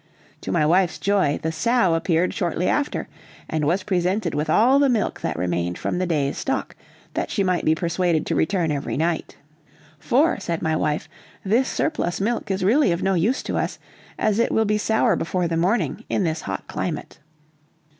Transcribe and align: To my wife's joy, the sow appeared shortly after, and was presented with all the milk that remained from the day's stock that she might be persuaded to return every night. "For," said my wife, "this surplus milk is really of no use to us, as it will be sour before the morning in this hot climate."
To 0.41 0.51
my 0.51 0.65
wife's 0.65 0.97
joy, 0.97 1.37
the 1.43 1.51
sow 1.51 1.93
appeared 1.93 2.33
shortly 2.33 2.67
after, 2.67 3.07
and 3.47 3.65
was 3.65 3.83
presented 3.83 4.33
with 4.33 4.49
all 4.49 4.79
the 4.79 4.89
milk 4.89 5.21
that 5.21 5.37
remained 5.37 5.77
from 5.77 5.99
the 5.99 6.07
day's 6.07 6.39
stock 6.39 6.75
that 7.13 7.29
she 7.29 7.43
might 7.43 7.65
be 7.65 7.75
persuaded 7.75 8.25
to 8.25 8.33
return 8.33 8.71
every 8.71 8.97
night. 8.97 9.37
"For," 9.99 10.39
said 10.39 10.63
my 10.63 10.75
wife, 10.75 11.07
"this 11.45 11.67
surplus 11.67 12.19
milk 12.19 12.49
is 12.49 12.63
really 12.65 12.91
of 12.91 13.03
no 13.03 13.13
use 13.13 13.43
to 13.43 13.57
us, 13.57 13.77
as 14.17 14.39
it 14.39 14.51
will 14.51 14.65
be 14.65 14.79
sour 14.79 15.15
before 15.15 15.47
the 15.47 15.55
morning 15.55 16.03
in 16.09 16.23
this 16.23 16.41
hot 16.41 16.67
climate." 16.67 17.19